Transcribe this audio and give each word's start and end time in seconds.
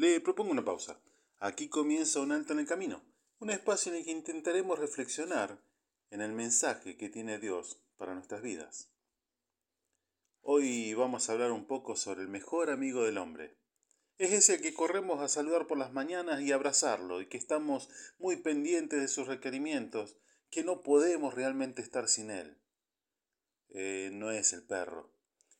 Le 0.00 0.18
propongo 0.18 0.52
una 0.52 0.64
pausa. 0.64 0.98
Aquí 1.40 1.68
comienza 1.68 2.20
un 2.20 2.32
alto 2.32 2.54
en 2.54 2.60
el 2.60 2.66
camino, 2.66 3.02
un 3.38 3.50
espacio 3.50 3.92
en 3.92 3.98
el 3.98 4.04
que 4.06 4.12
intentaremos 4.12 4.78
reflexionar 4.78 5.62
en 6.08 6.22
el 6.22 6.32
mensaje 6.32 6.96
que 6.96 7.10
tiene 7.10 7.38
Dios 7.38 7.82
para 7.98 8.14
nuestras 8.14 8.40
vidas. 8.40 8.90
Hoy 10.40 10.94
vamos 10.94 11.28
a 11.28 11.34
hablar 11.34 11.52
un 11.52 11.66
poco 11.66 11.96
sobre 11.96 12.22
el 12.22 12.28
mejor 12.28 12.70
amigo 12.70 13.04
del 13.04 13.18
hombre. 13.18 13.58
Es 14.16 14.32
ese 14.32 14.62
que 14.62 14.72
corremos 14.72 15.20
a 15.20 15.28
saludar 15.28 15.66
por 15.66 15.76
las 15.76 15.92
mañanas 15.92 16.40
y 16.40 16.50
abrazarlo 16.50 17.20
y 17.20 17.26
que 17.26 17.36
estamos 17.36 17.90
muy 18.18 18.36
pendientes 18.36 19.02
de 19.02 19.08
sus 19.08 19.26
requerimientos, 19.26 20.16
que 20.50 20.64
no 20.64 20.82
podemos 20.82 21.34
realmente 21.34 21.82
estar 21.82 22.08
sin 22.08 22.30
él. 22.30 22.56
Eh, 23.68 24.08
no 24.14 24.30
es 24.30 24.54
el 24.54 24.62
perro. 24.62 25.12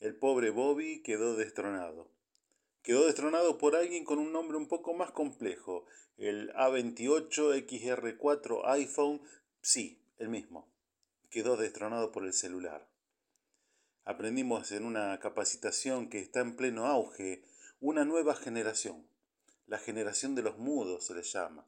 El 0.00 0.16
pobre 0.16 0.50
Bobby 0.50 1.04
quedó 1.04 1.36
destronado. 1.36 2.13
Quedó 2.84 3.06
destronado 3.06 3.56
por 3.56 3.74
alguien 3.76 4.04
con 4.04 4.18
un 4.18 4.30
nombre 4.30 4.58
un 4.58 4.68
poco 4.68 4.92
más 4.92 5.10
complejo, 5.10 5.86
el 6.18 6.52
A28XR4 6.52 8.60
iPhone, 8.66 9.22
sí, 9.62 10.02
el 10.18 10.28
mismo. 10.28 10.70
Quedó 11.30 11.56
destronado 11.56 12.12
por 12.12 12.26
el 12.26 12.34
celular. 12.34 12.86
Aprendimos 14.04 14.70
en 14.70 14.84
una 14.84 15.18
capacitación 15.18 16.10
que 16.10 16.18
está 16.18 16.40
en 16.40 16.56
pleno 16.56 16.84
auge 16.84 17.42
una 17.80 18.04
nueva 18.04 18.36
generación. 18.36 19.08
La 19.66 19.78
generación 19.78 20.34
de 20.34 20.42
los 20.42 20.58
mudos 20.58 21.06
se 21.06 21.14
le 21.14 21.22
llama. 21.22 21.66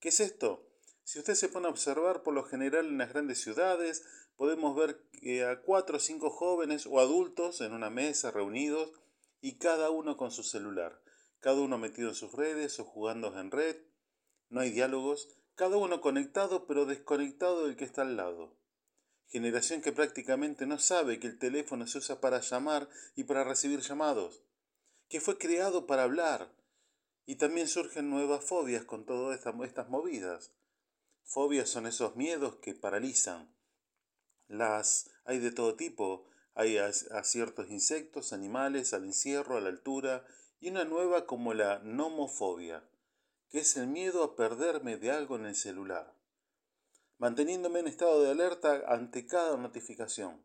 ¿Qué 0.00 0.08
es 0.08 0.20
esto? 0.20 0.66
Si 1.02 1.18
usted 1.18 1.34
se 1.34 1.50
pone 1.50 1.66
a 1.66 1.70
observar, 1.70 2.22
por 2.22 2.32
lo 2.32 2.42
general 2.42 2.86
en 2.86 2.96
las 2.96 3.12
grandes 3.12 3.42
ciudades, 3.42 4.06
podemos 4.38 4.74
ver 4.74 5.02
que 5.12 5.44
a 5.44 5.60
cuatro 5.60 5.98
o 5.98 6.00
cinco 6.00 6.30
jóvenes 6.30 6.86
o 6.86 7.00
adultos 7.00 7.60
en 7.60 7.74
una 7.74 7.90
mesa 7.90 8.30
reunidos 8.30 9.03
y 9.44 9.58
cada 9.58 9.90
uno 9.90 10.16
con 10.16 10.30
su 10.30 10.42
celular, 10.42 11.02
cada 11.38 11.60
uno 11.60 11.76
metido 11.76 12.08
en 12.08 12.14
sus 12.14 12.32
redes 12.32 12.80
o 12.80 12.84
jugando 12.86 13.38
en 13.38 13.50
red. 13.50 13.76
No 14.48 14.60
hay 14.60 14.70
diálogos, 14.70 15.28
cada 15.54 15.76
uno 15.76 16.00
conectado 16.00 16.66
pero 16.66 16.86
desconectado 16.86 17.66
del 17.66 17.76
que 17.76 17.84
está 17.84 18.00
al 18.00 18.16
lado. 18.16 18.56
Generación 19.26 19.82
que 19.82 19.92
prácticamente 19.92 20.64
no 20.64 20.78
sabe 20.78 21.20
que 21.20 21.26
el 21.26 21.38
teléfono 21.38 21.86
se 21.86 21.98
usa 21.98 22.22
para 22.22 22.40
llamar 22.40 22.88
y 23.16 23.24
para 23.24 23.44
recibir 23.44 23.80
llamados, 23.80 24.42
que 25.10 25.20
fue 25.20 25.36
creado 25.36 25.86
para 25.86 26.04
hablar. 26.04 26.50
Y 27.26 27.36
también 27.36 27.68
surgen 27.68 28.08
nuevas 28.08 28.46
fobias 28.46 28.86
con 28.86 29.04
todas 29.04 29.38
estas 29.38 29.90
movidas. 29.90 30.54
Fobias 31.22 31.68
son 31.68 31.86
esos 31.86 32.16
miedos 32.16 32.56
que 32.62 32.74
paralizan. 32.74 33.54
Las 34.48 35.10
hay 35.26 35.38
de 35.38 35.52
todo 35.52 35.74
tipo, 35.74 36.30
hay 36.54 36.78
a, 36.78 36.92
ciertos 36.92 37.70
insectos, 37.70 38.32
animales, 38.32 38.94
al 38.94 39.04
encierro, 39.04 39.56
a 39.56 39.60
la 39.60 39.68
altura, 39.68 40.24
y 40.60 40.70
una 40.70 40.84
nueva 40.84 41.26
como 41.26 41.52
la 41.52 41.80
nomofobia, 41.80 42.88
que 43.50 43.58
es 43.58 43.76
el 43.76 43.88
miedo 43.88 44.22
a 44.22 44.36
perderme 44.36 44.96
de 44.96 45.10
algo 45.10 45.36
en 45.36 45.46
el 45.46 45.56
celular, 45.56 46.14
manteniéndome 47.18 47.80
en 47.80 47.88
estado 47.88 48.22
de 48.22 48.30
alerta 48.30 48.84
ante 48.86 49.26
cada 49.26 49.56
notificación. 49.56 50.42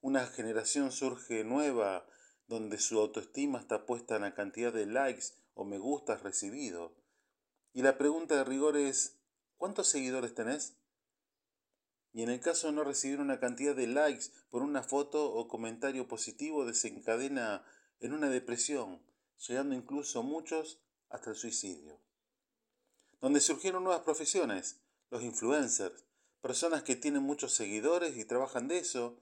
Una 0.00 0.26
generación 0.26 0.90
surge 0.90 1.44
nueva 1.44 2.04
donde 2.48 2.78
su 2.78 2.98
autoestima 2.98 3.60
está 3.60 3.86
puesta 3.86 4.16
en 4.16 4.22
la 4.22 4.34
cantidad 4.34 4.72
de 4.72 4.86
likes 4.86 5.26
o 5.54 5.64
me 5.64 5.78
gustas 5.78 6.22
recibidos. 6.22 6.92
Y 7.72 7.82
la 7.82 7.96
pregunta 7.96 8.36
de 8.36 8.44
rigor 8.44 8.76
es, 8.76 9.20
¿cuántos 9.56 9.88
seguidores 9.88 10.34
tenés? 10.34 10.76
Y 12.12 12.22
en 12.22 12.30
el 12.30 12.40
caso 12.40 12.66
de 12.66 12.74
no 12.74 12.84
recibir 12.84 13.20
una 13.20 13.40
cantidad 13.40 13.74
de 13.74 13.86
likes 13.86 14.26
por 14.50 14.62
una 14.62 14.82
foto 14.82 15.32
o 15.32 15.48
comentario 15.48 16.08
positivo 16.08 16.66
desencadena 16.66 17.64
en 18.00 18.12
una 18.12 18.28
depresión, 18.28 19.02
llegando 19.46 19.74
incluso 19.74 20.22
muchos 20.22 20.80
hasta 21.08 21.30
el 21.30 21.36
suicidio. 21.36 21.98
Donde 23.20 23.40
surgieron 23.40 23.84
nuevas 23.84 24.02
profesiones, 24.02 24.80
los 25.10 25.22
influencers, 25.22 26.04
personas 26.40 26.82
que 26.82 26.96
tienen 26.96 27.22
muchos 27.22 27.54
seguidores 27.54 28.16
y 28.16 28.24
trabajan 28.24 28.68
de 28.68 28.78
eso, 28.78 29.18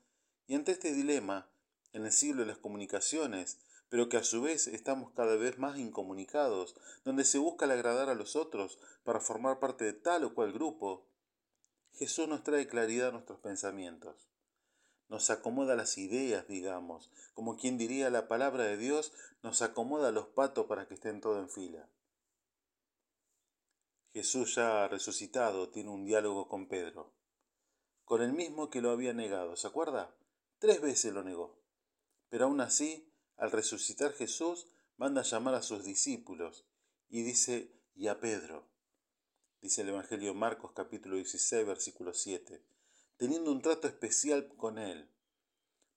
y 0.47 0.55
ante 0.55 0.73
este 0.73 0.93
dilema, 0.93 1.51
en 1.93 2.07
el 2.07 2.13
siglo 2.13 2.41
de 2.41 2.47
las 2.47 2.59
comunicaciones, 2.59 3.59
pero 3.89 4.09
que 4.09 4.17
a 4.17 4.25
su 4.25 4.41
vez 4.41 4.69
estamos 4.69 5.13
cada 5.13 5.37
vez 5.37 5.59
más 5.59 5.79
incomunicados, 5.79 6.77
donde 7.05 7.25
se 7.25 7.39
busca 7.39 7.67
el 7.67 7.73
agradar 7.73 8.09
a 8.09 8.15
los 8.15 8.37
otros 8.37 8.79
para 9.05 9.21
formar 9.21 9.59
parte 9.59 9.85
de 9.85 9.93
tal 9.93 10.25
o 10.25 10.35
cual 10.35 10.53
grupo, 10.53 11.10
Jesús 11.93 12.29
nos 12.29 12.43
trae 12.43 12.67
claridad 12.67 13.09
a 13.09 13.13
nuestros 13.13 13.41
pensamientos. 13.41 14.31
Nos 15.09 15.31
acomoda 15.31 15.75
las 15.75 15.99
ideas, 15.99 16.47
digamos, 16.47 17.11
como 17.35 17.57
quien 17.57 17.79
diría 17.79 18.11
la 18.11 18.29
palabra 18.29 18.65
de 18.65 18.77
Dios, 18.77 19.13
nos 19.43 19.61
acomoda 19.61 20.13
los 20.13 20.29
patos 20.29 20.67
para 20.67 20.87
que 20.87 20.95
estén 20.95 21.21
todo 21.21 21.39
en 21.41 21.51
fila. 21.51 21.89
Jesús 24.13 24.55
ya 24.55 24.89
resucitado 24.89 25.71
tiene 25.71 25.91
un 25.91 26.05
diálogo 26.05 26.49
con 26.49 26.69
Pedro, 26.69 27.13
con 28.05 28.23
el 28.23 28.33
mismo 28.33 28.71
que 28.71 28.81
lo 28.81 28.91
había 28.91 29.13
negado, 29.13 29.57
¿se 29.57 29.67
acuerda? 29.67 30.17
Tres 30.59 30.81
veces 30.81 31.13
lo 31.13 31.23
negó. 31.23 31.61
Pero 32.29 32.47
aún 32.47 32.61
así, 32.61 33.13
al 33.37 33.51
resucitar 33.51 34.13
Jesús, 34.13 34.69
manda 34.97 35.23
a 35.23 35.25
llamar 35.25 35.55
a 35.55 35.63
sus 35.63 35.85
discípulos 35.85 36.67
y 37.09 37.23
dice, 37.23 37.73
y 37.95 38.09
a 38.09 38.21
Pedro 38.21 38.69
dice 39.61 39.83
el 39.83 39.91
Evangelio 39.91 40.33
Marcos 40.33 40.73
capítulo 40.73 41.17
16, 41.17 41.67
versículo 41.67 42.15
7, 42.15 42.63
teniendo 43.19 43.53
un 43.53 43.61
trato 43.61 43.89
especial 43.89 44.49
con 44.57 44.79
él, 44.79 45.11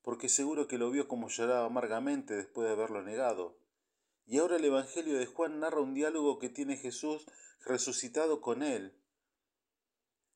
porque 0.02 0.28
seguro 0.28 0.68
que 0.68 0.78
lo 0.78 0.92
vio 0.92 1.08
como 1.08 1.30
lloraba 1.30 1.66
amargamente 1.66 2.36
después 2.36 2.68
de 2.68 2.74
haberlo 2.74 3.02
negado. 3.04 3.58
Y 4.26 4.40
ahora 4.40 4.58
el 4.58 4.66
Evangelio 4.66 5.18
de 5.18 5.26
Juan 5.26 5.62
narra 5.62 5.80
un 5.80 5.94
diálogo 5.94 6.40
que 6.40 6.50
tiene 6.50 6.76
Jesús 6.76 7.26
resucitado 7.62 8.42
con 8.42 8.64
él. 8.64 8.98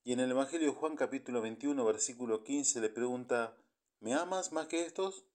Y 0.04 0.14
en 0.14 0.20
el 0.20 0.30
Evangelio 0.30 0.68
de 0.68 0.74
Juan 0.74 0.96
capítulo 0.96 1.42
21, 1.42 1.84
versículo 1.84 2.44
15 2.44 2.80
le 2.80 2.88
pregunta, 2.88 3.58
¿me 4.00 4.14
amas 4.14 4.52
más 4.52 4.68
que 4.68 4.86
estos? 4.86 5.26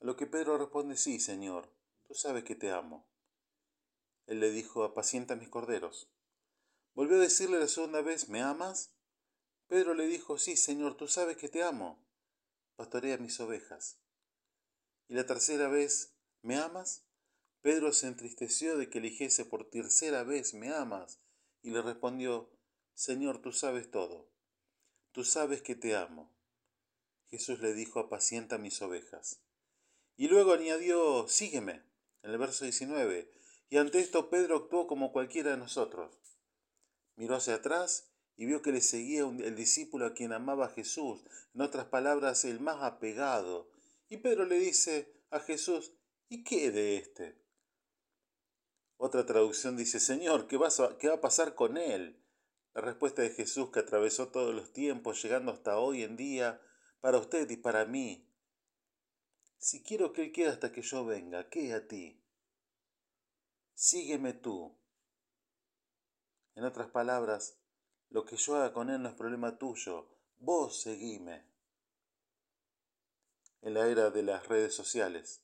A 0.00 0.04
lo 0.04 0.16
que 0.16 0.28
Pedro 0.28 0.58
responde, 0.58 0.96
sí, 0.96 1.18
Señor, 1.18 1.68
tú 2.06 2.14
sabes 2.14 2.44
que 2.44 2.54
te 2.54 2.70
amo. 2.70 3.04
Él 4.26 4.38
le 4.38 4.50
dijo, 4.52 4.84
apacienta 4.84 5.34
mis 5.34 5.48
corderos. 5.48 6.08
Volvió 6.98 7.18
a 7.18 7.20
decirle 7.20 7.60
la 7.60 7.68
segunda 7.68 8.02
vez, 8.02 8.28
¿me 8.28 8.42
amas? 8.42 8.92
Pedro 9.68 9.94
le 9.94 10.08
dijo, 10.08 10.36
sí, 10.36 10.56
Señor, 10.56 10.96
tú 10.96 11.06
sabes 11.06 11.36
que 11.36 11.48
te 11.48 11.62
amo. 11.62 12.04
Pastorea 12.74 13.18
mis 13.18 13.38
ovejas. 13.38 14.00
Y 15.06 15.14
la 15.14 15.24
tercera 15.24 15.68
vez, 15.68 16.16
¿me 16.42 16.56
amas? 16.56 17.06
Pedro 17.60 17.92
se 17.92 18.08
entristeció 18.08 18.76
de 18.76 18.90
que 18.90 18.98
eligiese 18.98 19.44
por 19.44 19.70
tercera 19.70 20.24
vez, 20.24 20.54
¿me 20.54 20.74
amas? 20.74 21.20
Y 21.62 21.70
le 21.70 21.82
respondió, 21.82 22.50
Señor, 22.94 23.40
tú 23.42 23.52
sabes 23.52 23.92
todo. 23.92 24.32
Tú 25.12 25.22
sabes 25.22 25.62
que 25.62 25.76
te 25.76 25.94
amo. 25.94 26.34
Jesús 27.30 27.60
le 27.60 27.74
dijo, 27.74 28.00
apacienta 28.00 28.58
mis 28.58 28.82
ovejas. 28.82 29.40
Y 30.16 30.26
luego 30.26 30.52
añadió, 30.52 31.28
sígueme, 31.28 31.84
en 32.24 32.32
el 32.32 32.38
verso 32.38 32.64
19. 32.64 33.32
Y 33.70 33.76
ante 33.76 34.00
esto 34.00 34.30
Pedro 34.30 34.56
actuó 34.56 34.88
como 34.88 35.12
cualquiera 35.12 35.52
de 35.52 35.58
nosotros. 35.58 36.27
Miró 37.18 37.34
hacia 37.34 37.56
atrás 37.56 38.12
y 38.36 38.46
vio 38.46 38.62
que 38.62 38.70
le 38.70 38.80
seguía 38.80 39.22
el 39.22 39.56
discípulo 39.56 40.06
a 40.06 40.14
quien 40.14 40.32
amaba 40.32 40.68
Jesús, 40.68 41.20
en 41.52 41.60
otras 41.62 41.86
palabras, 41.86 42.44
el 42.44 42.60
más 42.60 42.80
apegado. 42.84 43.68
Y 44.08 44.18
Pedro 44.18 44.44
le 44.44 44.56
dice 44.60 45.12
a 45.30 45.40
Jesús, 45.40 45.92
¿y 46.28 46.44
qué 46.44 46.70
de 46.70 46.96
éste? 46.96 47.42
Otra 48.96 49.26
traducción 49.26 49.76
dice, 49.76 49.98
Señor, 49.98 50.46
¿qué, 50.46 50.60
¿qué 51.00 51.08
va 51.08 51.14
a 51.14 51.20
pasar 51.20 51.56
con 51.56 51.76
él? 51.76 52.24
La 52.72 52.82
respuesta 52.82 53.22
de 53.22 53.30
Jesús 53.30 53.70
que 53.72 53.80
atravesó 53.80 54.28
todos 54.28 54.54
los 54.54 54.72
tiempos, 54.72 55.20
llegando 55.20 55.50
hasta 55.50 55.78
hoy 55.78 56.04
en 56.04 56.16
día, 56.16 56.62
para 57.00 57.18
usted 57.18 57.50
y 57.50 57.56
para 57.56 57.84
mí. 57.84 58.32
Si 59.58 59.82
quiero 59.82 60.12
que 60.12 60.22
Él 60.22 60.32
quede 60.32 60.50
hasta 60.50 60.70
que 60.70 60.82
yo 60.82 61.04
venga, 61.04 61.50
¿qué 61.50 61.72
a 61.72 61.88
ti? 61.88 62.22
Sígueme 63.74 64.34
tú. 64.34 64.78
En 66.58 66.64
otras 66.64 66.88
palabras, 66.88 67.56
lo 68.10 68.24
que 68.24 68.36
yo 68.36 68.56
haga 68.56 68.72
con 68.72 68.90
él 68.90 69.00
no 69.00 69.10
es 69.10 69.14
problema 69.14 69.58
tuyo, 69.58 70.08
vos 70.40 70.80
seguime. 70.80 71.46
En 73.62 73.74
la 73.74 73.86
era 73.86 74.10
de 74.10 74.24
las 74.24 74.48
redes 74.48 74.74
sociales, 74.74 75.40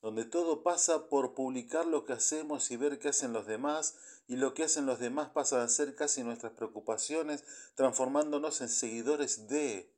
donde 0.00 0.24
todo 0.24 0.64
pasa 0.64 1.08
por 1.08 1.34
publicar 1.34 1.86
lo 1.86 2.04
que 2.04 2.14
hacemos 2.14 2.72
y 2.72 2.76
ver 2.76 2.98
qué 2.98 3.10
hacen 3.10 3.32
los 3.32 3.46
demás, 3.46 3.96
y 4.26 4.34
lo 4.34 4.52
que 4.52 4.64
hacen 4.64 4.84
los 4.84 4.98
demás 4.98 5.30
pasa 5.30 5.62
a 5.62 5.68
ser 5.68 5.94
casi 5.94 6.24
nuestras 6.24 6.54
preocupaciones, 6.54 7.44
transformándonos 7.76 8.62
en 8.62 8.68
seguidores 8.68 9.46
de... 9.46 9.94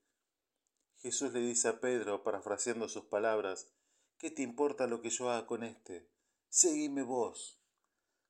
Jesús 0.97 1.33
le 1.33 1.41
dice 1.41 1.69
a 1.69 1.81
Pedro, 1.81 2.23
parafraseando 2.23 2.91
sus 2.91 3.07
palabras, 3.07 3.69
¿qué 4.19 4.31
te 4.31 4.43
importa 4.43 4.87
lo 4.87 5.01
que 5.01 5.09
yo 5.09 5.31
haga 5.31 5.47
con 5.47 5.63
este? 5.63 6.07
Seguime 6.51 7.03
vos 7.03 7.64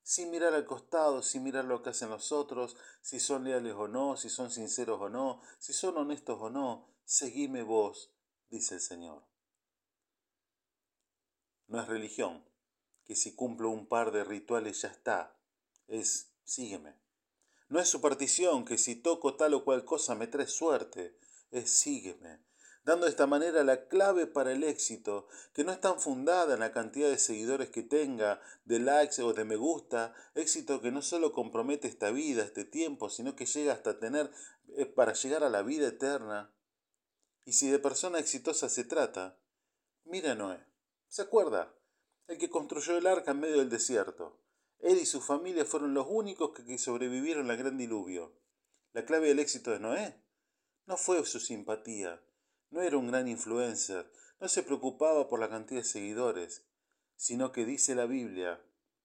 sin 0.05 0.31
mirar 0.31 0.55
al 0.55 0.67
costado, 0.67 1.23
sin 1.23 1.43
mirar 1.43 1.65
lo 1.65 1.83
que 1.83 1.91
hacen 1.91 2.11
los 2.11 2.31
otros, 2.31 2.77
si 3.01 3.19
son 3.19 3.43
leales 3.43 3.75
o 3.75 3.89
no, 3.89 4.17
si 4.17 4.29
son 4.29 4.51
sinceros 4.51 5.01
o 5.01 5.09
no, 5.09 5.41
si 5.59 5.73
son 5.73 5.97
honestos 5.97 6.39
o 6.41 6.51
no, 6.51 6.87
seguime 7.05 7.63
vos, 7.63 8.13
dice 8.51 8.77
el 8.77 8.81
Señor. 8.81 9.25
No 11.67 11.81
es 11.81 11.89
religión, 11.89 12.45
que 13.05 13.17
si 13.17 13.35
cumplo 13.35 13.71
un 13.71 13.87
par 13.89 14.13
de 14.13 14.23
rituales 14.23 14.83
ya 14.83 14.89
está. 14.89 15.37
Es 15.89 16.31
sígueme. 16.45 16.95
No 17.69 17.81
es 17.81 17.89
superstición 17.89 18.67
que 18.67 18.77
si 18.77 18.97
toco 18.97 19.37
tal 19.37 19.55
o 19.55 19.65
cual 19.65 19.85
cosa 19.85 20.15
me 20.15 20.27
trae 20.27 20.47
suerte. 20.47 21.19
Es 21.51 21.71
sígueme 21.71 22.41
dando 22.85 23.07
de 23.07 23.11
esta 23.11 23.27
manera 23.27 23.65
la 23.65 23.89
clave 23.89 24.27
para 24.27 24.53
el 24.53 24.63
éxito, 24.63 25.27
que 25.55 25.65
no 25.65 25.73
es 25.73 25.81
tan 25.81 26.01
fundada 26.01 26.55
en 26.55 26.61
la 26.61 26.73
cantidad 26.73 27.09
de 27.09 27.19
seguidores 27.19 27.71
que 27.71 27.83
tenga, 27.83 28.41
de 28.65 28.79
likes 28.79 29.23
o 29.23 29.33
de 29.33 29.45
me 29.45 29.57
gusta, 29.57 30.15
éxito 30.35 30.81
que 30.81 30.93
no 30.93 31.01
solo 31.01 31.33
compromete 31.33 31.89
esta 31.89 32.11
vida, 32.11 32.45
este 32.45 32.65
tiempo, 32.65 33.09
sino 33.09 33.35
que 33.35 33.47
llega 33.47 33.73
hasta 33.73 33.99
tener 33.99 34.31
eh, 34.77 34.87
para 34.87 35.15
llegar 35.15 35.45
a 35.45 35.51
la 35.51 35.63
vida 35.63 35.89
eterna. 35.89 36.55
Y 37.47 37.55
si 37.55 37.71
de 37.71 37.79
persona 37.79 38.19
exitosa 38.19 38.69
se 38.69 38.85
trata, 38.85 39.39
mira 40.05 40.33
a 40.33 40.35
Noé, 40.35 40.67
¿se 41.09 41.23
acuerda? 41.23 41.75
El 42.27 42.39
que 42.39 42.51
construyó 42.51 42.97
el 42.97 43.07
arca 43.07 43.33
en 43.33 43.41
medio 43.41 43.59
del 43.59 43.71
desierto. 43.71 44.41
Él 44.79 44.99
y 44.99 45.07
su 45.07 45.23
familia 45.23 45.65
fueron 45.65 45.95
los 45.95 46.07
únicos 46.09 46.53
que 46.53 46.79
sobrevivieron 46.79 47.51
al 47.51 47.57
gran 47.57 47.79
diluvio. 47.79 48.35
La 48.93 49.07
clave 49.07 49.29
del 49.29 49.39
éxito 49.39 49.71
de 49.71 49.81
Noé 49.81 50.23
no 50.87 50.99
fue 50.99 51.25
su 51.25 51.41
simpatía, 51.41 52.23
no 52.75 52.83
era 52.83 52.99
un 52.99 53.07
gran 53.07 53.29
influencer, 53.29 54.11
no 54.41 54.49
se 54.49 54.65
preocupaba 54.65 55.29
por 55.29 55.39
la 55.39 55.49
cantidad 55.49 55.81
de 55.81 55.87
seguidores, 55.87 56.67
sino 57.15 57.53
que 57.53 57.65
dice 57.65 57.95
la 57.95 58.07
Biblia 58.07 58.61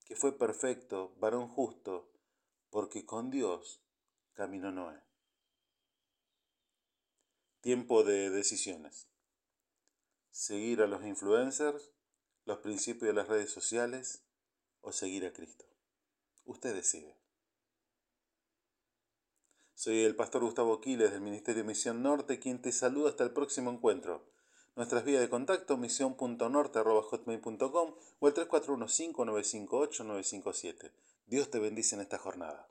que 0.06 0.16
fue 0.16 0.36
perfecto, 0.39 1.13
varón 1.19 1.48
justo, 1.48 2.12
porque 2.71 3.06
con 3.06 3.30
Dios 3.30 3.83
caminó 4.33 4.71
Noé. 4.71 5.00
Tiempo 7.62 8.04
de 8.04 8.31
decisiones. 8.31 9.07
Seguir 10.31 10.81
a 10.81 10.88
los 10.88 11.06
influencers, 11.06 11.92
los 12.45 12.57
principios 12.62 13.10
de 13.10 13.13
las 13.13 13.27
redes 13.27 13.51
sociales 13.51 14.25
o 14.81 14.92
seguir 14.92 15.27
a 15.27 15.31
Cristo. 15.31 15.66
Usted 16.44 16.74
decide. 16.74 17.19
Soy 19.80 20.04
el 20.04 20.14
pastor 20.14 20.44
Gustavo 20.44 20.81
Quiles 20.81 21.14
del 21.14 21.22
Ministerio 21.22 21.64
Misión 21.64 22.04
Norte, 22.04 22.38
quien 22.38 22.62
te 22.62 22.74
saluda 22.74 23.12
hasta 23.12 23.24
el 23.24 23.31
próximo 23.31 23.72
encuentro. 23.72 24.26
Nuestras 24.76 25.06
vías 25.06 25.22
de 25.22 25.30
contacto 25.30 25.78
misión.norte.hotmail.com 25.78 27.94
o 28.20 28.28
el 28.28 28.34
3415-958-957. 28.34 30.92
Dios 31.28 31.50
te 31.50 31.60
bendice 31.60 31.96
en 31.96 32.02
esta 32.02 32.18
jornada. 32.18 32.68